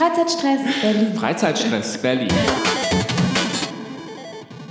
[0.00, 1.14] Freizeitstress Berlin.
[1.14, 2.32] Freizeitstress Berlin.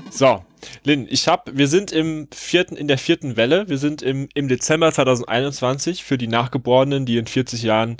[0.10, 0.44] So,
[0.84, 3.70] Lynn, ich hab, wir sind im vierten, in der vierten Welle.
[3.70, 7.98] Wir sind im, im Dezember 2021 für die Nachgeborenen, die in 40 Jahren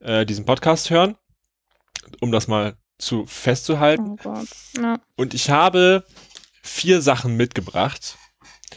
[0.00, 1.16] äh, diesen Podcast hören.
[2.20, 4.10] Um das mal zu festzuhalten.
[4.10, 4.48] Oh Gott.
[4.76, 5.00] Ja.
[5.16, 6.04] Und ich habe
[6.62, 8.18] vier Sachen mitgebracht.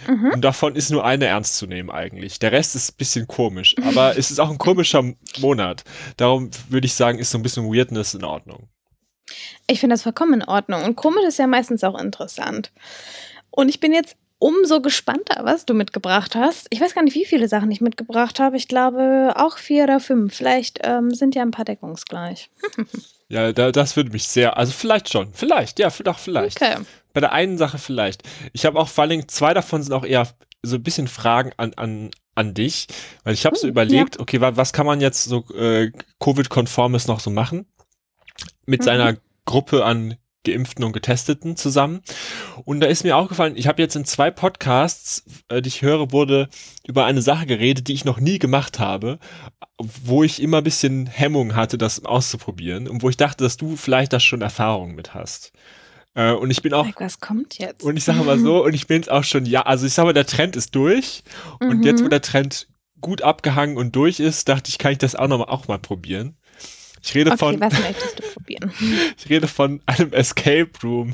[0.08, 0.32] Mhm.
[0.34, 2.40] Und davon ist nur eine ernst zu nehmen eigentlich.
[2.40, 5.04] Der Rest ist ein bisschen komisch, aber es ist auch ein komischer
[5.40, 5.84] Monat.
[6.18, 8.70] Darum würde ich sagen, ist so ein bisschen Weirdness in Ordnung.
[9.68, 10.84] Ich finde das vollkommen in Ordnung.
[10.84, 12.72] Und komisch ist ja meistens auch interessant.
[13.52, 16.68] Und ich bin jetzt umso gespannter, was du mitgebracht hast.
[16.70, 18.58] Ich weiß gar nicht, wie viele Sachen ich mitgebracht habe.
[18.58, 20.34] Ich glaube auch vier oder fünf.
[20.34, 22.49] Vielleicht ähm, sind ja ein paar deckungsgleich.
[23.32, 26.62] Ja, da, das würde mich sehr, also vielleicht schon, vielleicht, ja, doch, vielleicht.
[26.62, 26.78] Okay.
[27.14, 28.24] Bei der einen Sache vielleicht.
[28.54, 30.28] Ich habe auch vor allen Dingen, zwei davon sind auch eher
[30.64, 32.88] so ein bisschen Fragen an, an, an dich,
[33.24, 37.08] weil ich habe so Oh, überlegt, okay, wa, was kann man jetzt so äh, Covid-konformes
[37.08, 37.66] noch so machen?
[38.66, 38.86] Mit Mhm.
[38.86, 42.01] seiner Gruppe an Geimpften und Getesteten zusammen.
[42.65, 46.12] Und da ist mir aufgefallen, ich habe jetzt in zwei Podcasts, äh, die ich höre,
[46.12, 46.49] wurde
[46.87, 49.20] über eine Sache geredet, die ich noch nie gemacht habe,
[49.77, 53.76] wo ich immer ein bisschen Hemmung hatte, das auszuprobieren und wo ich dachte, dass du
[53.76, 55.51] vielleicht da schon Erfahrung mit hast.
[56.15, 57.84] Äh, und ich bin auch was kommt jetzt?
[57.84, 60.07] und ich sage mal so, und ich bin jetzt auch schon, ja, also ich sage
[60.07, 61.24] mal, der Trend ist durch.
[61.59, 61.84] Und Mhm.
[61.84, 62.68] jetzt, wo der Trend
[63.01, 65.79] gut abgehangen und durch ist, dachte ich, kann ich das auch noch mal, auch mal
[65.79, 66.35] probieren.
[67.02, 68.72] Ich rede Okay, von, was möchtest du probieren?
[69.18, 71.14] ich rede von einem Escape Room.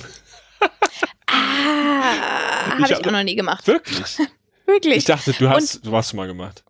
[1.27, 3.65] Ah, habe Ich ich auch noch nie gemacht.
[3.67, 4.17] Wirklich?
[4.65, 4.97] Wirklich.
[4.97, 6.63] Ich dachte, du hast, du hast schon mal gemacht.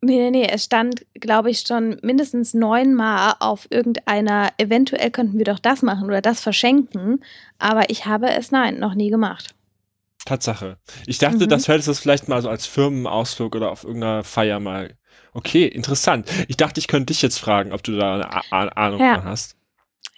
[0.00, 0.48] Nee, nee, nee.
[0.50, 6.06] Es stand, glaube ich, schon mindestens neunmal auf irgendeiner, eventuell könnten wir doch das machen
[6.06, 7.22] oder das verschenken.
[7.58, 9.54] Aber ich habe es, nein, noch nie gemacht.
[10.24, 10.78] Tatsache.
[11.06, 11.48] Ich dachte, Mhm.
[11.48, 14.96] das hättest du vielleicht mal so als Firmenausflug oder auf irgendeiner Feier mal.
[15.34, 16.28] Okay, interessant.
[16.48, 19.14] Ich dachte, ich könnte dich jetzt fragen, ob du da eine Ahnung Ja.
[19.16, 19.56] von hast.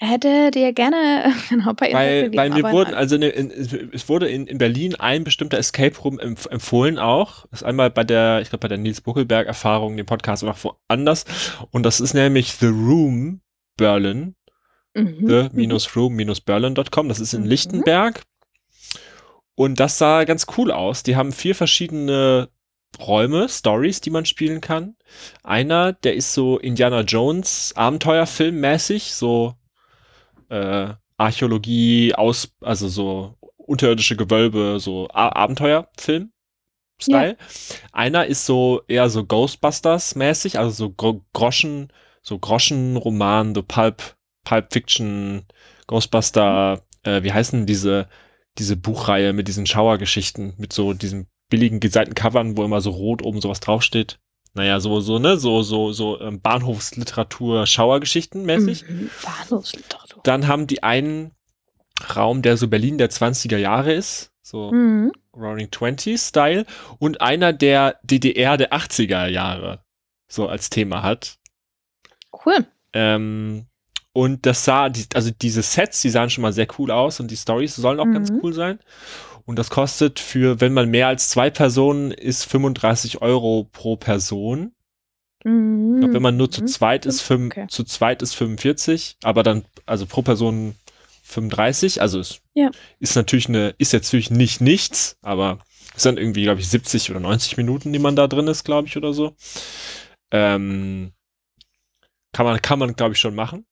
[0.01, 2.99] Hätte dir gerne genau bei Weil, weil mir wurden, nein.
[2.99, 3.51] also ne, in,
[3.93, 7.47] es wurde in, in Berlin ein bestimmter Escape Room empf empfohlen auch.
[7.53, 10.59] Das ist einmal bei der, ich glaube bei der Nils Buckelberg Erfahrung, dem Podcast auch
[10.65, 11.25] woanders.
[11.71, 13.41] Und das ist nämlich The Room
[13.77, 14.35] Berlin,
[14.97, 15.27] Mhm.
[15.29, 17.09] the-room-berlin.com.
[17.09, 17.49] Das ist in Mhm.
[17.49, 18.23] Lichtenberg.
[19.57, 21.03] Und das sah ganz cool aus.
[21.05, 22.49] Die haben vier verschiedene
[23.01, 24.97] Räume, Stories, die man spielen kann.
[25.43, 29.55] Einer, der ist so Indiana Jones Abenteuerfilm mäßig, so
[30.49, 36.31] äh, Archäologie, aus, also so unterirdische Gewölbe, so Abenteuerfilm.
[37.01, 37.37] Style.
[37.93, 44.17] Einer ist so eher so Ghostbusters mäßig, also so Gro Groschen, so Groschenroman, so Pulp,
[44.45, 45.45] Pulp Fiction,
[45.87, 48.09] Ghostbuster, äh, wie heißen diese,
[48.59, 53.23] diese Buchreihe mit diesen Schauergeschichten, mit so diesen billigen geseiten Covern, wo immer so rot
[53.23, 54.19] oben sowas draufsteht.
[54.55, 58.89] Naja, so, so, ne, so, so, so ähm, Bahnhofsliteratur, Schauergeschichten mäßig.
[58.89, 59.11] Mhm.
[59.23, 60.23] Bahnhofsliteratur.
[60.23, 61.33] Dann haben die einen
[62.15, 65.13] Raum, der so Berlin der 20er Jahre ist, so Mhm.
[65.37, 66.65] Roaring Twenties Style,
[67.01, 69.83] und einer, der DDR der 80er Jahre
[70.29, 71.39] so als Thema hat.
[72.45, 72.65] Cool.
[72.93, 73.67] Ähm,
[74.13, 77.37] und das sah, also diese Sets, die sahen schon mal sehr cool aus und die
[77.37, 78.41] Stories sollen auch ganz Mhm.
[78.43, 78.79] cool sein.
[79.47, 84.73] Und das kostet für, wenn man mehr als zwei Personen ist, 35 Euro pro Person.
[85.45, 85.99] Mhm.
[86.01, 86.67] Glaub, wenn man nur zu Mhm.
[86.69, 87.67] zweit ist, fünf, Okay.
[87.69, 90.75] zu zweit ist 45, aber dann, also pro Person
[91.23, 92.71] 35, also es Ja.
[93.01, 95.59] ist natürlich eine, ist jetzt natürlich nicht nichts, aber
[95.95, 98.89] es sind irgendwie, glaube ich, 70 oder 90 Minuten, die man da drin ist, glaube
[98.89, 99.35] ich, oder so.
[100.31, 101.13] Ähm,
[102.33, 103.67] kann man, kann man, glaube ich, schon machen.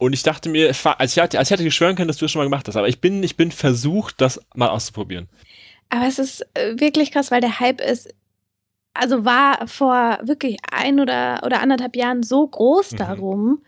[0.00, 0.68] Und ich dachte mir,
[0.98, 2.76] als ich, hatte, als ich hatte geschwören können, dass du das schon mal gemacht hast,
[2.76, 5.28] aber ich bin, ich bin versucht, das mal auszuprobieren.
[5.90, 8.08] Aber es ist äh, wirklich krass, weil der Hype ist,
[8.94, 12.96] also war vor wirklich ein oder, oder anderthalb Jahren so groß Mhm.
[12.96, 13.62] darum.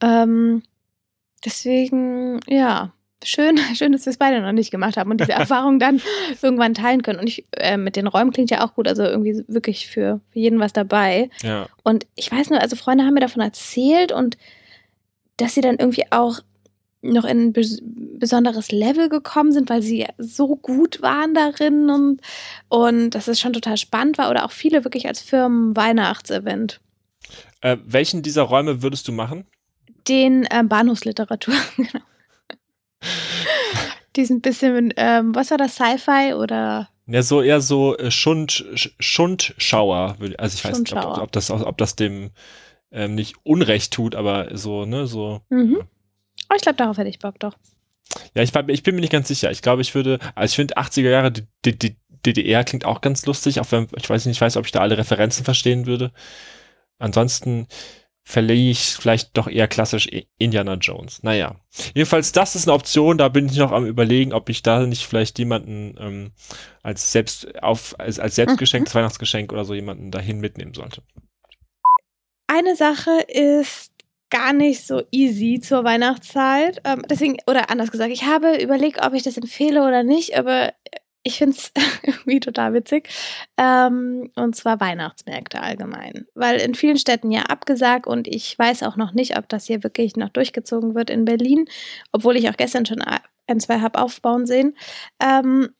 [0.00, 0.62] Ähm,
[1.44, 2.92] deswegen, ja,
[3.24, 6.00] schön, schön, dass wir es beide noch nicht gemacht haben und diese Erfahrung dann
[6.42, 7.18] irgendwann teilen können.
[7.18, 10.38] Und ich, äh, mit den Räumen klingt ja auch gut, also irgendwie wirklich für, für
[10.38, 11.28] jeden was dabei.
[11.42, 11.66] Ja.
[11.82, 14.36] Und ich weiß nur, also Freunde haben mir davon erzählt und
[15.42, 16.40] dass sie dann irgendwie auch
[17.02, 22.20] noch in ein bes besonderes Level gekommen sind, weil sie so gut waren darin und,
[22.68, 26.80] und dass es schon total spannend war oder auch viele wirklich als Firmen-Weihnachtsevent.
[27.62, 29.44] Äh, welchen dieser Räume würdest du machen?
[30.06, 32.04] Den ähm, Bahnhofsliteratur, genau.
[34.16, 38.10] Die sind ein bisschen, ähm, was war das, Sci-Fi oder Ja, so eher so äh,
[38.10, 40.16] Schund, Sch- Schundschauer.
[40.38, 42.30] Also ich weiß nicht, ob, ob, das, ob das dem
[42.92, 45.40] ähm, nicht Unrecht tut, aber so, ne, so.
[45.48, 45.82] Mhm.
[46.50, 47.56] Oh, ich glaube, darauf hätte ich Bock doch.
[48.34, 49.50] Ja, ich, ich bin mir nicht ganz sicher.
[49.50, 51.32] Ich glaube, ich würde, also ich finde 80er Jahre
[51.64, 54.80] DDR klingt auch ganz lustig, auch wenn, ich weiß nicht, ich weiß, ob ich da
[54.80, 56.12] alle Referenzen verstehen würde.
[56.98, 57.66] Ansonsten,
[58.24, 61.22] verleihe ich vielleicht doch eher klassisch Indiana Jones.
[61.22, 61.56] Naja.
[61.94, 65.06] Jedenfalls, das ist eine Option, da bin ich noch am überlegen, ob ich da nicht
[65.06, 66.32] vielleicht jemanden ähm,
[66.82, 68.98] als selbst auf, als, als selbstgeschenktes mhm.
[68.98, 71.02] Weihnachtsgeschenk oder so jemanden dahin mitnehmen sollte.
[72.54, 73.92] Eine Sache ist
[74.28, 76.82] gar nicht so easy zur Weihnachtszeit.
[76.84, 80.74] Ähm, deswegen, oder anders gesagt, ich habe überlegt, ob ich das empfehle oder nicht, aber
[81.22, 81.72] ich finde es
[82.02, 83.08] irgendwie total witzig.
[83.56, 86.26] Ähm, und zwar Weihnachtsmärkte allgemein.
[86.34, 89.82] Weil in vielen Städten ja abgesagt und ich weiß auch noch nicht, ob das hier
[89.82, 91.64] wirklich noch durchgezogen wird in Berlin,
[92.12, 94.76] obwohl ich auch gestern schon ein, zwei habe aufbauen sehen.
[95.22, 95.70] Ähm,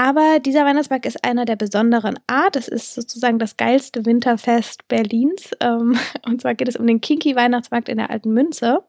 [0.00, 2.56] aber dieser Weihnachtsmarkt ist einer der besonderen Art.
[2.56, 5.50] Es ist sozusagen das geilste Winterfest Berlins.
[5.60, 8.82] Ähm, und zwar geht es um den Kinky Weihnachtsmarkt in der Alten Münze.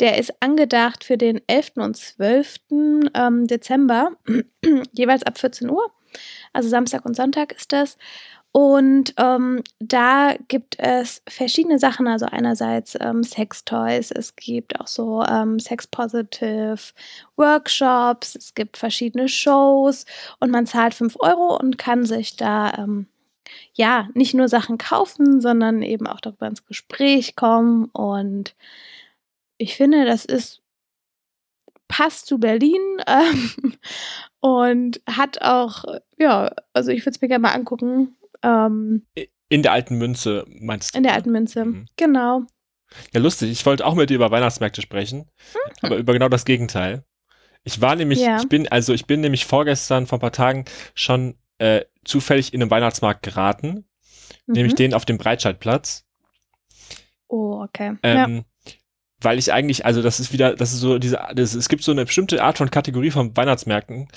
[0.00, 1.72] Der ist angedacht für den 11.
[1.76, 2.60] und 12.
[3.12, 4.12] Ähm, Dezember,
[4.92, 5.92] jeweils ab 14 Uhr.
[6.54, 7.98] Also Samstag und Sonntag ist das.
[8.52, 15.22] Und ähm, da gibt es verschiedene Sachen, also einerseits ähm, Sextoys, es gibt auch so
[15.22, 16.76] ähm, Sex-Positive
[17.36, 20.04] Workshops, es gibt verschiedene Shows.
[20.38, 23.06] Und man zahlt 5 Euro und kann sich da ähm,
[23.74, 27.86] ja nicht nur Sachen kaufen, sondern eben auch darüber ins Gespräch kommen.
[27.86, 28.54] Und
[29.56, 30.62] ich finde, das ist
[31.88, 33.74] passt zu Berlin ähm,
[34.40, 35.84] und hat auch,
[36.18, 38.16] ja, also ich würde es mir gerne mal angucken.
[38.42, 39.06] Ähm,
[39.48, 40.98] in der alten Münze meinst du?
[40.98, 41.86] In der alten Münze, mhm.
[41.96, 42.42] genau.
[43.12, 43.50] Ja, lustig.
[43.50, 45.70] Ich wollte auch mit dir über Weihnachtsmärkte sprechen, mhm.
[45.82, 47.04] aber über genau das Gegenteil.
[47.64, 48.38] Ich war nämlich, ja.
[48.38, 52.60] ich bin, also ich bin nämlich vorgestern, vor ein paar Tagen schon äh, zufällig in
[52.60, 53.86] einen Weihnachtsmarkt geraten,
[54.46, 54.54] mhm.
[54.54, 56.04] nämlich den auf dem Breitscheidplatz.
[57.28, 57.96] Oh, okay.
[58.02, 58.42] Ähm, ja
[59.24, 61.92] weil ich eigentlich, also das ist wieder, das ist so diese, das, es gibt so
[61.92, 64.08] eine bestimmte Art von Kategorie von Weihnachtsmärkten,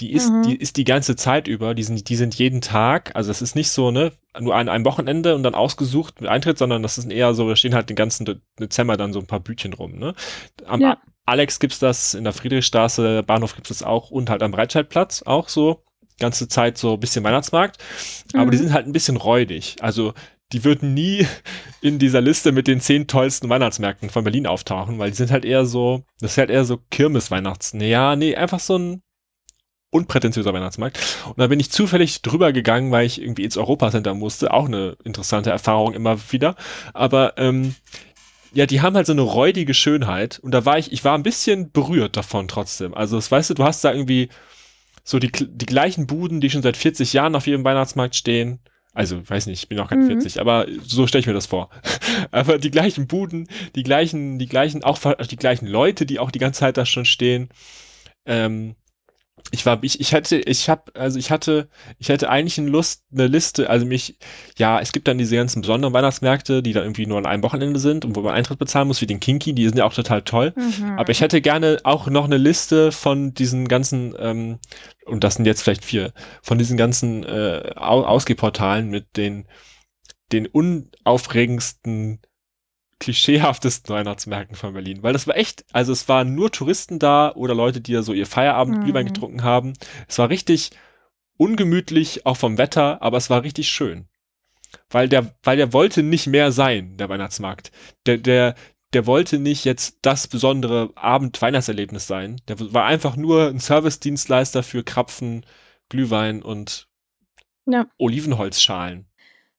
[0.00, 0.42] die ist, mhm.
[0.42, 3.54] die ist die ganze Zeit über, die sind, die sind jeden Tag, also es ist
[3.54, 7.10] nicht so, ne, nur an einem Wochenende und dann ausgesucht mit Eintritt, sondern das ist
[7.10, 10.14] eher so, da stehen halt den ganzen Dezember dann so ein paar Bütchen rum, ne.
[10.66, 10.98] Am ja.
[11.26, 15.48] Alex gibt's das, in der Friedrichstraße, Bahnhof gibt's das auch und halt am Breitscheidplatz auch
[15.48, 15.82] so,
[16.18, 17.78] ganze Zeit so ein bisschen Weihnachtsmarkt,
[18.34, 18.62] aber die mhm.
[18.62, 20.14] sind halt ein bisschen räudig, also
[20.54, 21.26] die würden nie
[21.80, 25.44] in dieser Liste mit den zehn tollsten Weihnachtsmärkten von Berlin auftauchen, weil die sind halt
[25.44, 27.74] eher so, das ist halt eher so Kirmes-Weihnachts.
[27.78, 29.02] Ja, nee, einfach so ein
[29.90, 30.98] unprätentiöser Weihnachtsmarkt.
[31.26, 34.52] Und da bin ich zufällig drüber gegangen, weil ich irgendwie ins Europacenter musste.
[34.52, 36.56] Auch eine interessante Erfahrung immer wieder.
[36.92, 37.74] Aber ähm,
[38.52, 40.38] ja, die haben halt so eine räudige Schönheit.
[40.38, 42.94] Und da war ich, ich war ein bisschen berührt davon trotzdem.
[42.94, 44.28] Also, das weißt du, du hast da irgendwie
[45.04, 48.60] so die, die gleichen Buden, die schon seit 40 Jahren auf jedem Weihnachtsmarkt stehen.
[48.94, 50.06] Also, weiß nicht, ich bin auch kein mhm.
[50.06, 51.68] 40, aber so stelle ich mir das vor.
[52.30, 56.38] aber die gleichen Buden, die gleichen, die gleichen, auch die gleichen Leute, die auch die
[56.38, 57.48] ganze Zeit da schon stehen.
[58.24, 58.76] Ähm,
[59.54, 61.68] ich war, ich, ich hätte, ich habe, also ich hatte,
[61.98, 64.18] ich hätte eigentlich eine Lust, eine Liste, also mich,
[64.58, 67.78] ja, es gibt dann diese ganzen besonderen Weihnachtsmärkte, die da irgendwie nur an einem Wochenende
[67.78, 70.22] sind und wo man Eintritt bezahlen muss, wie den Kinky, die sind ja auch total
[70.22, 70.52] toll.
[70.56, 70.98] Mhm.
[70.98, 74.58] Aber ich hätte gerne auch noch eine Liste von diesen ganzen, ähm,
[75.06, 76.12] und das sind jetzt vielleicht vier,
[76.42, 79.46] von diesen ganzen äh, Ausgehportalen mit den,
[80.32, 82.20] den unaufregendsten
[83.04, 85.02] klischeehaftesten Weihnachtsmärkten von Berlin.
[85.02, 88.14] Weil das war echt, also es waren nur Touristen da oder Leute, die ja so
[88.14, 88.84] ihr Feierabend mhm.
[88.84, 89.74] Glühwein getrunken haben.
[90.08, 90.70] Es war richtig
[91.36, 94.08] ungemütlich, auch vom Wetter, aber es war richtig schön.
[94.88, 97.72] Weil der, weil der wollte nicht mehr sein, der Weihnachtsmarkt.
[98.06, 98.54] Der, der,
[98.94, 102.40] der wollte nicht jetzt das besondere Abend-Weihnachtserlebnis sein.
[102.48, 105.44] Der war einfach nur ein Service-Dienstleister für Krapfen,
[105.90, 106.88] Glühwein und
[107.66, 107.86] ja.
[107.98, 109.06] Olivenholzschalen.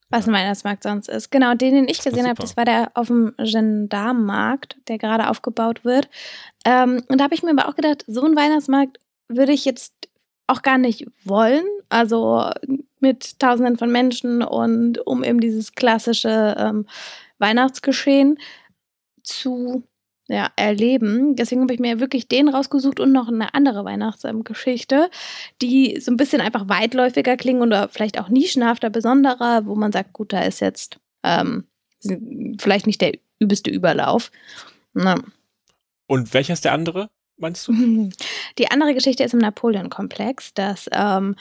[0.10, 1.32] Was ein Weihnachtsmarkt sonst ist.
[1.32, 5.84] Genau, den, den ich gesehen habe, das war der auf dem Gendarmenmarkt, der gerade aufgebaut
[5.84, 6.10] wird.
[6.64, 9.94] Ähm, und da habe ich mir aber auch gedacht, so ein Weihnachtsmarkt würde ich jetzt
[10.48, 11.66] auch gar nicht wollen.
[11.90, 12.50] Also
[13.00, 16.86] mit Tausenden von Menschen und um eben dieses klassische ähm,
[17.40, 18.38] Weihnachtsgeschehen
[19.24, 19.84] zu
[20.28, 21.36] ja, erleben.
[21.36, 25.10] Deswegen habe ich mir wirklich den rausgesucht und noch eine andere Weihnachtsgeschichte,
[25.62, 30.14] die so ein bisschen einfach weitläufiger klingen oder vielleicht auch nischenhafter, besonderer, wo man sagt,
[30.14, 31.66] gut, da ist jetzt ähm,
[32.58, 34.32] vielleicht nicht der übelste Überlauf.
[34.94, 35.16] Na.
[36.08, 37.74] Und welcher ist der andere, meinst du?
[38.58, 40.54] Die andere Geschichte ist im Napoleon-Komplex.
[40.54, 41.36] Das ähm,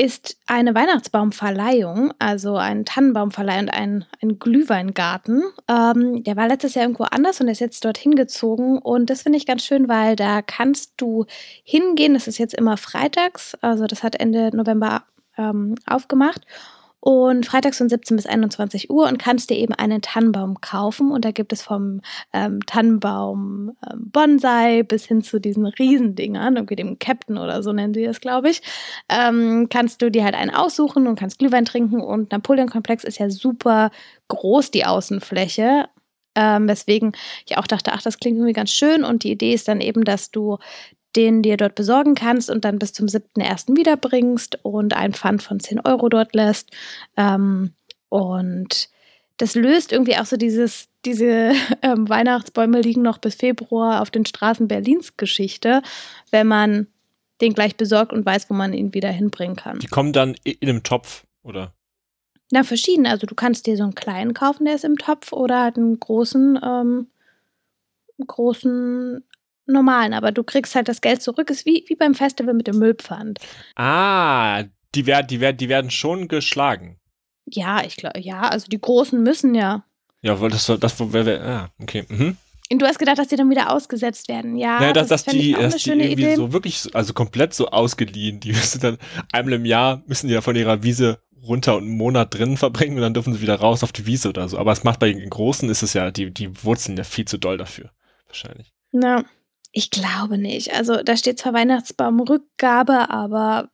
[0.00, 5.42] ist eine Weihnachtsbaumverleihung, also ein Tannenbaumverleih und ein, ein Glühweingarten.
[5.68, 8.78] Ähm, der war letztes Jahr irgendwo anders und ist jetzt dorthin gezogen.
[8.78, 11.26] Und das finde ich ganz schön, weil da kannst du
[11.64, 12.14] hingehen.
[12.14, 15.02] Das ist jetzt immer freitags, also das hat Ende November
[15.36, 16.42] ähm, aufgemacht.
[17.00, 21.12] Und freitags von 17 bis 21 Uhr und kannst dir eben einen Tannenbaum kaufen.
[21.12, 22.00] Und da gibt es vom
[22.32, 27.94] ähm, Tannenbaum ähm, Bonsai bis hin zu diesen Riesendingern, irgendwie dem Captain oder so nennen
[27.94, 28.62] sie das, glaube ich.
[29.08, 32.00] Ähm, kannst du dir halt einen aussuchen und kannst Glühwein trinken.
[32.00, 33.90] Und Napoleon-Komplex ist ja super
[34.28, 35.88] groß, die Außenfläche.
[36.34, 37.12] Ähm, weswegen
[37.46, 39.04] ich auch dachte, ach, das klingt irgendwie ganz schön.
[39.04, 40.58] Und die Idee ist dann eben, dass du
[41.16, 43.76] den dir dort besorgen kannst und dann bis zum 7.1.
[43.76, 46.70] wiederbringst und ein Pfand von 10 Euro dort lässt.
[47.16, 47.72] Ähm,
[48.08, 48.88] und
[49.38, 54.26] das löst irgendwie auch so dieses, diese ähm, Weihnachtsbäume liegen noch bis Februar auf den
[54.26, 55.82] Straßen Berlins Geschichte,
[56.30, 56.88] wenn man
[57.40, 59.78] den gleich besorgt und weiß, wo man ihn wieder hinbringen kann.
[59.78, 61.72] Die kommen dann in einem Topf, oder?
[62.50, 63.06] Na, verschieden.
[63.06, 66.00] Also du kannst dir so einen kleinen kaufen, der ist im Topf, oder halt einen
[66.00, 67.06] großen, ähm,
[68.26, 69.22] großen
[69.68, 71.50] normalen, aber du kriegst halt das Geld zurück.
[71.50, 73.38] Ist wie, wie beim Festival mit dem Müllpfand.
[73.76, 76.98] Ah, die werden, die werden, die werden schon geschlagen.
[77.46, 79.84] Ja, ich glaube, ja, also die Großen müssen ja.
[80.20, 82.04] Ja, weil das, das wäre, ah, okay.
[82.08, 82.36] Mhm.
[82.70, 84.56] Und du hast gedacht, dass die dann wieder ausgesetzt werden.
[84.56, 86.36] Ja, ja dass, das dass die, dass die irgendwie Idee.
[86.36, 88.40] so wirklich, also komplett so ausgeliehen.
[88.40, 88.98] Die müssen dann
[89.32, 92.96] einmal im Jahr müssen die ja von ihrer Wiese runter und einen Monat drin verbringen
[92.96, 94.58] und dann dürfen sie wieder raus auf die Wiese oder so.
[94.58, 97.38] Aber es macht bei den Großen ist es ja, die, die Wurzeln ja viel zu
[97.38, 97.90] doll dafür.
[98.26, 98.72] Wahrscheinlich.
[98.92, 99.24] Na,
[99.72, 100.72] ich glaube nicht.
[100.74, 103.68] Also da steht zwar Weihnachtsbaumrückgabe, aber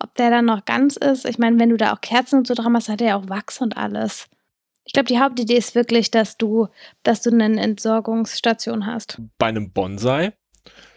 [0.00, 2.54] ob der dann noch ganz ist, ich meine, wenn du da auch Kerzen und so
[2.54, 4.28] dran hast, hat er ja auch Wachs und alles.
[4.84, 6.68] Ich glaube, die Hauptidee ist wirklich, dass du,
[7.02, 9.20] dass du eine Entsorgungsstation hast.
[9.38, 10.32] Bei einem Bonsai,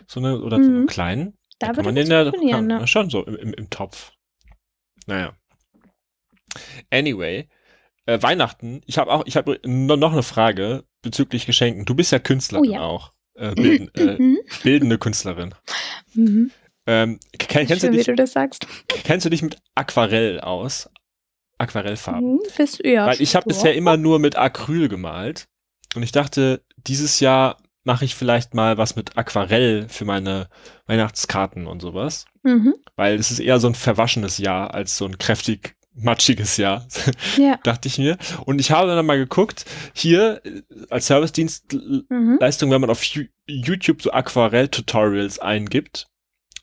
[0.08, 0.88] so eine, oder so einem Mhm.
[0.88, 2.88] kleinen, Da kann würde man den ja kann, ne?
[2.88, 4.14] schon so im, im, im Topf.
[5.08, 5.34] Naja.
[6.90, 7.48] Anyway,
[8.06, 11.86] äh, Weihnachten, ich habe auch, ich habe no, noch eine Frage bezüglich Geschenken.
[11.86, 12.82] Du bist ja Künstlerin Oh ja.
[12.82, 13.14] auch.
[13.36, 14.40] Äh, bilden, äh, Mhm.
[14.64, 15.56] bildende Künstlerin.
[16.14, 16.52] Mhm.
[16.88, 18.66] Ähm, kenn, kennst, du Schön, wie dich, du das sagst.
[18.88, 20.90] kennst du dich mit Aquarell aus?
[21.58, 22.34] Aquarellfarben?
[22.34, 25.48] Mhm, bist, ja, Weil ich habe bisher immer nur mit Acryl gemalt.
[25.96, 30.48] Und ich dachte, dieses Jahr mache ich vielleicht mal was mit Aquarell für meine
[30.88, 32.26] Weihnachtskarten und sowas.
[32.44, 32.76] Mhm.
[32.96, 36.88] Weil es ist eher so ein verwaschenes Jahr als so ein kräftig matschiges Jahr,
[37.38, 37.58] Ja.
[37.64, 38.18] dachte ich mir.
[38.46, 42.74] Und ich habe dann mal geguckt, hier äh, als Servicedienstleistung, Mhm.
[42.74, 43.04] wenn man auf
[43.48, 46.08] YouTube so Aquarell-Tutorials eingibt,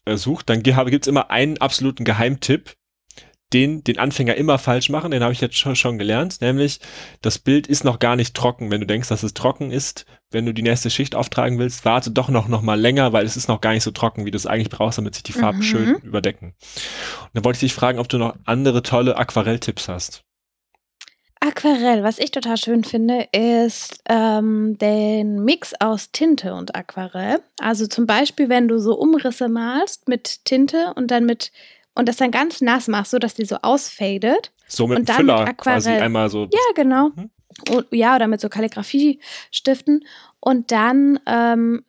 [0.06, 2.74] äh, sucht, dann gibt es immer einen absoluten Geheimtipp,
[3.52, 6.80] den den Anfänger immer falsch machen, den habe ich jetzt schon, schon gelernt, nämlich
[7.22, 8.70] das Bild ist noch gar nicht trocken.
[8.70, 12.10] Wenn du denkst, dass es trocken ist, wenn du die nächste Schicht auftragen willst, warte
[12.10, 14.36] doch noch, noch mal länger, weil es ist noch gar nicht so trocken, wie du
[14.36, 15.62] es eigentlich brauchst, damit sich die Farben Mhm.
[15.62, 16.48] schön überdecken.
[17.22, 20.24] Und dann wollte ich dich fragen, ob du noch andere tolle Aquarelltipps hast.
[21.40, 27.38] Aquarell, was ich total schön finde, ist ähm, den Mix aus Tinte und Aquarell.
[27.60, 31.52] Also zum Beispiel, wenn du so Umrisse malst mit Tinte und dann mit
[31.98, 34.52] und das dann ganz nass machst, so dass die so ausfadet.
[34.68, 36.02] So mit Und dann mit Füller quasi Aquarell.
[36.04, 36.44] einmal so.
[36.44, 37.10] Ja, genau.
[37.14, 37.30] Mhm.
[37.70, 40.04] Und, ja, oder mit so Kalligrafiestiften.
[40.38, 41.84] Und dann, ähm,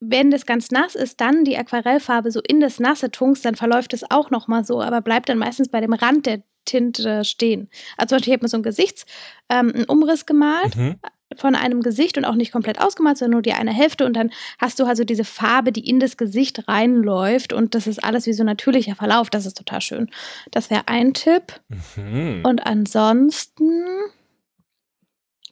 [0.00, 3.94] wenn das ganz nass ist, dann die Aquarellfarbe so in das Nasse tunkst, dann verläuft
[3.94, 7.70] es auch nochmal so, aber bleibt dann meistens bei dem Rand der Tinte stehen.
[7.96, 9.06] Also zum Beispiel, ich habe mir so ein Gesichts,
[9.48, 10.96] ähm, einen Umriss gemalt Mhm.
[11.36, 14.30] Von einem Gesicht und auch nicht komplett ausgemalt, sondern nur die eine Hälfte und dann
[14.58, 18.32] hast du also diese Farbe, die in das Gesicht reinläuft und das ist alles wie
[18.32, 19.30] so natürlicher Verlauf.
[19.30, 20.10] Das ist total schön.
[20.50, 21.60] Das wäre ein Tipp.
[21.96, 22.42] Mhm.
[22.44, 23.84] Und ansonsten,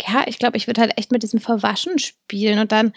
[0.07, 2.93] ja, ich glaube, ich würde halt echt mit diesem Verwaschen spielen und dann,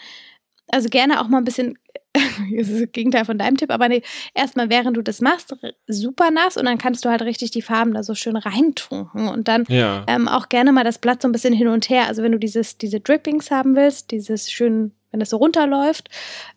[0.70, 1.78] also gerne auch mal ein bisschen,
[2.14, 4.02] das ist das Gegenteil von deinem Tipp, aber nee,
[4.34, 5.54] erstmal während du das machst,
[5.86, 9.48] super nass und dann kannst du halt richtig die Farben da so schön reintunken und
[9.48, 10.04] dann Ja.
[10.06, 12.06] ähm, auch gerne mal das Blatt so ein bisschen hin und her.
[12.06, 16.08] Also wenn du dieses, diese Drippings haben willst, dieses schön, wenn das so runterläuft,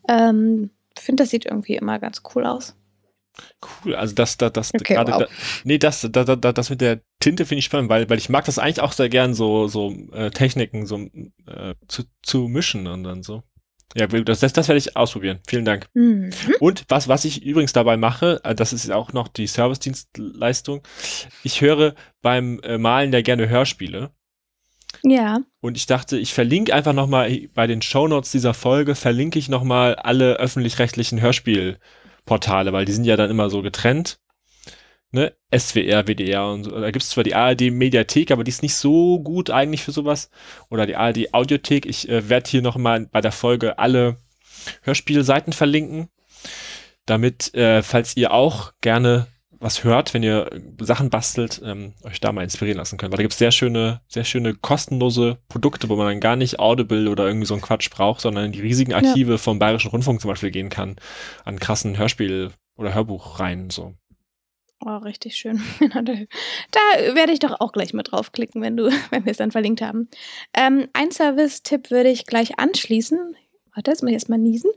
[0.08, 2.74] ähm, finde das sieht irgendwie immer ganz cool aus.
[3.84, 5.18] Cool, also das, das, das Okay, gerade, wow.
[5.20, 5.26] da,
[5.64, 8.28] nee, das, da, da, da, das mit der Tinte finde ich spannend, weil, weil ich
[8.28, 10.98] mag das eigentlich auch sehr gern, so, so äh, Techniken so
[11.46, 13.42] äh, zu, zu mischen und dann so.
[13.94, 15.40] Ja, das, das, das werde ich ausprobieren.
[15.46, 15.86] Vielen Dank.
[15.94, 16.30] Mhm.
[16.60, 20.82] Und was, was ich übrigens dabei mache, äh, das ist auch noch die Servicedienstleistung.
[21.42, 24.10] Ich höre beim äh, Malen ja gerne Hörspiele.
[25.02, 25.40] Ja.
[25.60, 29.94] Und ich dachte, ich verlinke einfach nochmal bei den Shownotes dieser Folge, verlinke ich nochmal
[29.96, 34.18] alle öffentlich-rechtlichen Hörspielportale, weil die sind ja dann immer so getrennt.
[35.12, 35.34] Ne?
[35.54, 36.70] SWR, WDR und so.
[36.70, 40.30] Da gibt es zwar die ARD-Mediathek, aber die ist nicht so gut eigentlich für sowas.
[40.70, 41.84] Oder die ARD-Audiothek.
[41.84, 44.16] Ich äh, werde hier nochmal bei der Folge alle
[44.82, 46.08] Hörspielseiten verlinken,
[47.04, 49.26] damit, äh, falls ihr auch gerne
[49.62, 50.50] was hört, wenn ihr
[50.80, 53.12] Sachen bastelt, ähm, euch da mal inspirieren lassen könnt.
[53.12, 56.58] Weil da gibt es sehr schöne, sehr schöne kostenlose Produkte, wo man dann gar nicht
[56.58, 60.20] Audible oder irgendwie so einen Quatsch braucht, sondern in die riesigen Archive vom Bayerischen Rundfunk
[60.20, 60.96] zum Beispiel gehen kann,
[61.44, 63.94] an krassen Hörspiel- oder Hörbuchreihen so.
[64.84, 65.62] Oh, richtig schön.
[65.80, 69.80] da werde ich doch auch gleich mit draufklicken, wenn du, wenn wir es dann verlinkt
[69.80, 70.08] haben.
[70.54, 73.36] Ähm, ein Service-Tipp würde ich gleich anschließen.
[73.74, 74.70] Warte, jetzt muss ich erstmal niesen.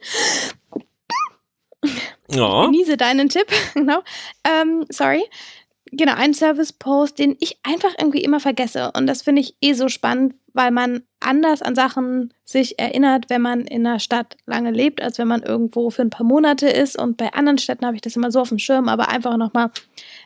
[2.29, 2.67] Ja.
[2.71, 4.01] Niese deinen Tipp, genau.
[4.43, 5.23] Ähm, sorry.
[5.91, 8.91] Genau, ein Service-Post, den ich einfach irgendwie immer vergesse.
[8.95, 13.41] Und das finde ich eh so spannend, weil man anders an Sachen sich erinnert, wenn
[13.41, 16.97] man in einer Stadt lange lebt, als wenn man irgendwo für ein paar Monate ist.
[16.97, 19.69] Und bei anderen Städten habe ich das immer so auf dem Schirm, aber einfach nochmal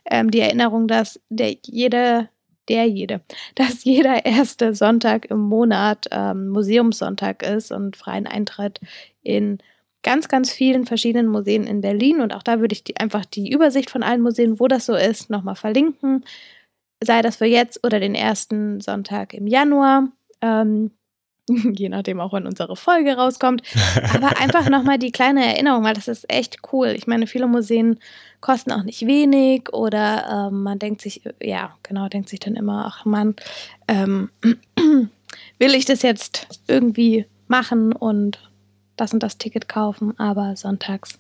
[0.06, 2.30] ähm, die Erinnerung, dass der jede,
[2.68, 3.22] der jede,
[3.56, 8.80] dass jeder erste Sonntag im Monat ähm, Museumssonntag ist und freien Eintritt
[9.24, 9.58] in
[10.04, 12.22] ganz, ganz vielen verschiedenen Museen in Berlin.
[12.22, 14.94] Und auch da würde ich die, einfach die Übersicht von allen Museen, wo das so
[14.94, 16.24] ist, nochmal verlinken.
[17.04, 20.12] Sei das für jetzt oder den ersten Sonntag im Januar.
[20.42, 20.92] Ähm,
[21.74, 23.64] je nachdem auch, wann unsere Folge rauskommt.
[24.14, 26.90] Aber einfach nochmal die kleine Erinnerung, weil das ist echt cool.
[26.90, 28.00] Ich meine, viele Museen
[28.42, 32.86] kosten auch nicht wenig oder ähm, man denkt sich, ja, genau, denkt sich dann immer,
[32.86, 33.36] ach man,
[33.88, 34.30] ähm,
[35.60, 38.50] will ich das jetzt irgendwie machen und
[38.96, 41.20] das und das Ticket kaufen, aber sonntags,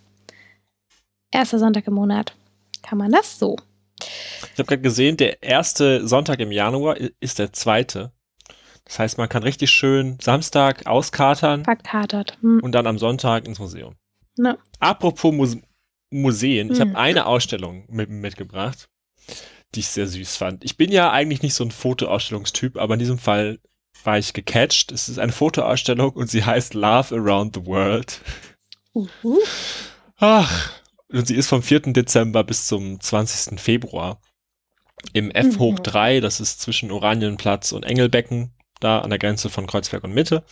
[1.31, 2.33] erster Sonntag im Monat,
[2.81, 3.57] kann man das so.
[4.01, 8.11] Ich habe gerade gesehen, der erste Sonntag im Januar ist der zweite.
[8.89, 11.63] Das heißt, man kann richtig schön Samstag auskatern.
[11.63, 12.39] Verkatert.
[12.41, 12.59] Hm.
[12.63, 13.95] Und dann am Sonntag ins Museum.
[14.35, 14.57] Ne.
[14.79, 15.61] Apropos Muse
[16.11, 16.89] Museen, ich hm.
[16.89, 18.89] habe eine Ausstellung mit, mitgebracht,
[19.75, 20.63] die ich sehr süß fand.
[20.63, 23.59] Ich bin ja eigentlich nicht so ein Fotoausstellungstyp, aber in diesem Fall
[24.03, 24.91] war ich gecatcht.
[24.91, 28.21] Es ist eine Fotoausstellung und sie heißt Love Around the World.
[28.95, 29.37] Uhu.
[30.17, 30.71] Ach,
[31.09, 31.93] und sie ist vom 4.
[31.93, 33.59] Dezember bis zum 20.
[33.59, 34.19] Februar
[35.13, 36.21] im F hoch 3, mhm.
[36.21, 40.43] das ist zwischen Oranienplatz und Engelbecken, da an der Grenze von Kreuzberg und Mitte.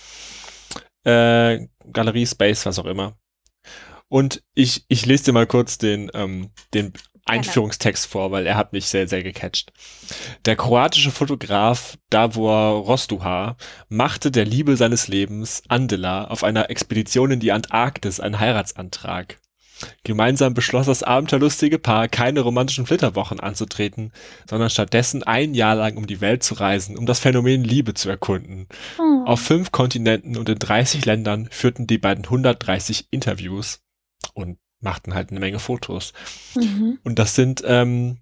[1.03, 3.17] Äh, Galerie Space, was auch immer.
[4.09, 6.93] Und ich, ich lese dir mal kurz den, ähm, den
[7.27, 9.73] Einführungstext vor, weil er hat mich sehr, sehr gecatcht.
[10.45, 13.57] Der kroatische Fotograf Davor Rostuha
[13.89, 19.39] machte der Liebe seines Lebens, Andela, auf einer Expedition in die Antarktis einen Heiratsantrag.
[20.03, 24.11] Gemeinsam beschloss das abenteuerlustige Paar, keine romantischen Flitterwochen anzutreten,
[24.49, 28.09] sondern stattdessen ein Jahr lang um die Welt zu reisen, um das Phänomen Liebe zu
[28.09, 28.67] erkunden.
[28.97, 29.25] Oh.
[29.25, 33.81] Auf fünf Kontinenten und in 30 Ländern führten die beiden 130 Interviews
[34.33, 36.13] und machten halt eine Menge Fotos.
[36.55, 36.99] Mhm.
[37.03, 38.17] Und das sind ähm,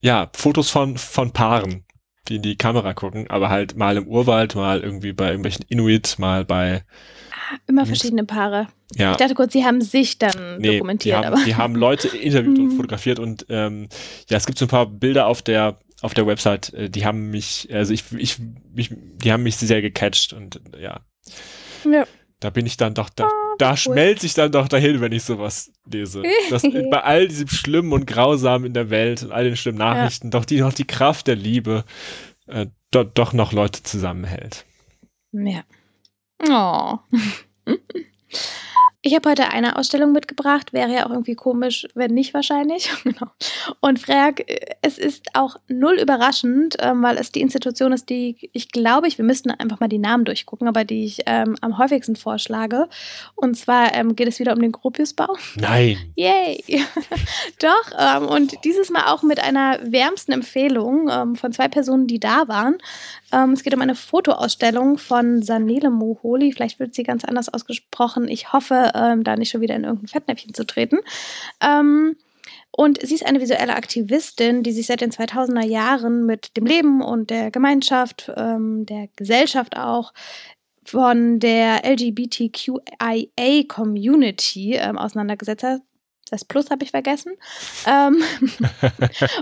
[0.00, 1.84] ja Fotos von von Paaren,
[2.28, 6.18] die in die Kamera gucken, aber halt mal im Urwald, mal irgendwie bei irgendwelchen Inuit,
[6.18, 6.82] mal bei
[7.32, 8.68] ah, immer verschiedene Paare.
[8.94, 9.12] Ja.
[9.12, 11.14] Ich dachte kurz, sie haben sich dann nee, dokumentiert.
[11.14, 11.44] Die haben, aber.
[11.44, 12.70] die haben Leute interviewt und mhm.
[12.76, 13.88] fotografiert und ähm,
[14.28, 17.30] ja, es gibt so ein paar Bilder auf der auf der Website, äh, die haben
[17.30, 18.38] mich, also ich, ich,
[18.74, 21.00] mich, die haben mich sehr gecatcht und ja.
[21.88, 22.04] Ja.
[22.40, 25.72] Da bin ich dann doch, da, da schmelze ich dann doch dahin, wenn ich sowas
[25.90, 26.22] lese.
[26.50, 30.28] Dass bei all diesem Schlimmen und Grausamen in der Welt und all den schlimmen Nachrichten
[30.28, 30.30] ja.
[30.30, 31.84] doch die noch die Kraft der Liebe
[32.46, 34.64] äh, do, doch noch Leute zusammenhält.
[35.32, 35.64] Ja.
[36.48, 36.98] Oh.
[39.04, 42.88] Ich habe heute eine Ausstellung mitgebracht, wäre ja auch irgendwie komisch, wenn nicht wahrscheinlich.
[43.02, 43.26] genau.
[43.80, 44.44] Und Frag,
[44.80, 49.18] es ist auch null überraschend, ähm, weil es die Institution ist, die ich glaube, ich,
[49.18, 52.88] wir müssten einfach mal die Namen durchgucken, aber die ich ähm, am häufigsten vorschlage.
[53.34, 55.36] Und zwar ähm, geht es wieder um den Gropiusbau.
[55.56, 55.98] Nein.
[56.14, 56.62] Yay.
[57.58, 62.20] Doch, ähm, und dieses Mal auch mit einer wärmsten Empfehlung ähm, von zwei Personen, die
[62.20, 62.78] da waren.
[63.32, 66.52] Ähm, es geht um eine Fotoausstellung von Sanele Moholi.
[66.52, 68.28] Vielleicht wird sie ganz anders ausgesprochen.
[68.28, 70.98] Ich hoffe, ähm, da nicht schon wieder in irgendein Fettnäpfchen zu treten.
[71.60, 72.16] Ähm,
[72.70, 77.02] und sie ist eine visuelle Aktivistin, die sich seit den 2000er Jahren mit dem Leben
[77.02, 80.12] und der Gemeinschaft, ähm, der Gesellschaft auch
[80.84, 85.80] von der LGBTQIA-Community ähm, auseinandergesetzt hat.
[86.30, 87.34] Das Plus habe ich vergessen.
[87.86, 88.24] Ähm,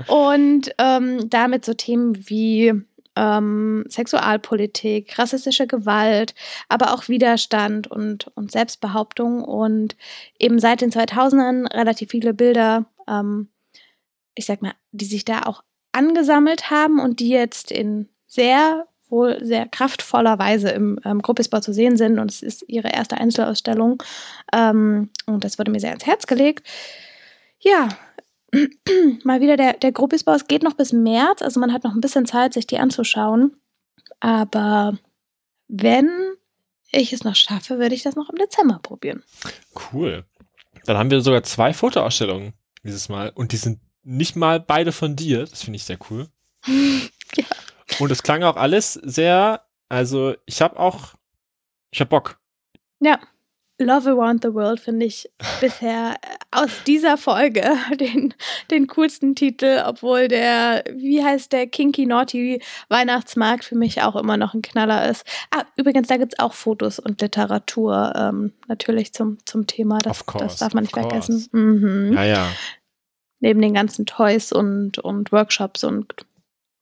[0.08, 2.74] und damit so Themen wie
[3.20, 6.34] ähm, Sexualpolitik, rassistische Gewalt,
[6.68, 9.44] aber auch Widerstand und, und Selbstbehauptung.
[9.44, 9.94] Und
[10.38, 13.48] eben seit den 2000ern relativ viele Bilder, ähm,
[14.34, 19.44] ich sag mal, die sich da auch angesammelt haben und die jetzt in sehr wohl
[19.44, 22.18] sehr kraftvoller Weise im ähm, Gruppisbau zu sehen sind.
[22.18, 24.02] Und es ist ihre erste Einzelausstellung.
[24.52, 26.66] Ähm, und das wurde mir sehr ans Herz gelegt.
[27.58, 27.88] Ja,
[29.24, 30.34] mal wieder der, der Gruppisbau.
[30.34, 33.56] Es geht noch bis März, also man hat noch ein bisschen Zeit, sich die anzuschauen.
[34.20, 34.98] Aber
[35.68, 36.10] wenn
[36.90, 39.22] ich es noch schaffe, würde ich das noch im Dezember probieren.
[39.92, 40.24] Cool.
[40.84, 45.16] Dann haben wir sogar zwei Fotoausstellungen dieses Mal und die sind nicht mal beide von
[45.16, 45.40] dir.
[45.46, 46.28] Das finde ich sehr cool.
[46.66, 47.44] ja.
[47.98, 51.14] Und es klang auch alles sehr, also ich habe auch,
[51.90, 52.40] ich habe Bock.
[53.00, 53.18] Ja.
[53.84, 55.28] Love Around the World finde ich
[55.60, 57.62] bisher äh, aus dieser Folge
[58.00, 58.34] den,
[58.70, 64.36] den coolsten Titel, obwohl der, wie heißt der, Kinky Naughty Weihnachtsmarkt für mich auch immer
[64.36, 65.24] noch ein Knaller ist.
[65.50, 69.98] Ah, übrigens, da gibt es auch Fotos und Literatur ähm, natürlich zum, zum Thema.
[69.98, 71.48] Das, course, das darf man nicht vergessen.
[71.52, 72.12] Mhm.
[72.12, 72.48] Ja, ja.
[73.40, 76.14] Neben den ganzen Toys und, und Workshops und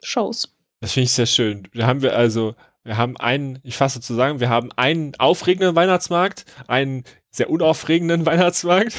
[0.02, 0.52] Shows.
[0.80, 1.68] Das finde ich sehr schön.
[1.74, 2.54] Da haben wir also,
[2.88, 8.96] wir haben einen, ich fasse zusammen, wir haben einen aufregenden Weihnachtsmarkt, einen sehr unaufregenden Weihnachtsmarkt.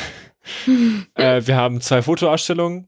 [1.15, 2.87] äh, wir haben zwei Fotoausstellungen.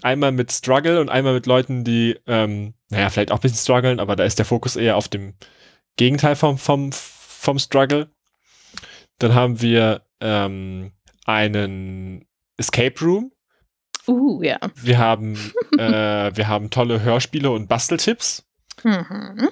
[0.00, 4.00] Einmal mit Struggle und einmal mit Leuten, die, ähm, naja, vielleicht auch ein bisschen strugglen,
[4.00, 5.34] aber da ist der Fokus eher auf dem
[5.96, 8.08] Gegenteil vom, vom, vom Struggle.
[9.18, 10.92] Dann haben wir ähm,
[11.26, 12.24] einen
[12.56, 13.30] Escape Room.
[14.08, 14.58] Uh, ja.
[14.74, 15.34] Wir haben,
[15.78, 18.46] äh, wir haben tolle Hörspiele und Basteltipps.
[18.82, 19.50] Mhm.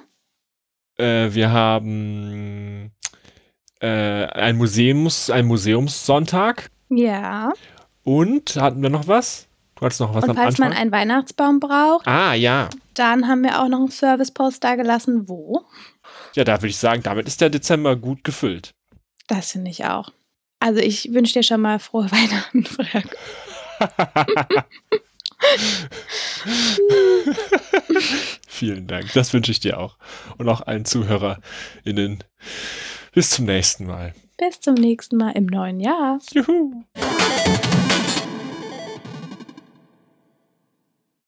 [0.99, 2.91] Äh, wir haben
[3.79, 3.87] äh,
[4.25, 6.69] ein Museums, ein Museumssonntag.
[6.89, 7.53] Ja.
[8.03, 9.47] Und hatten wir noch was?
[9.75, 10.69] Du hattest noch was Und am falls Anfang?
[10.69, 12.69] man einen Weihnachtsbaum braucht, ah, ja.
[12.95, 15.29] dann haben wir auch noch einen Servicepost da gelassen.
[15.29, 15.63] Wo?
[16.35, 18.71] Ja, da würde ich sagen, damit ist der Dezember gut gefüllt.
[19.27, 20.11] Das finde ich auch.
[20.59, 23.15] Also ich wünsche dir schon mal frohe Weihnachten, Frank.
[28.47, 29.13] Vielen Dank.
[29.13, 29.97] Das wünsche ich dir auch.
[30.37, 32.23] Und auch allen ZuhörerInnen.
[33.13, 34.13] Bis zum nächsten Mal.
[34.37, 36.19] Bis zum nächsten Mal im neuen Jahr.
[36.31, 36.83] Juhu.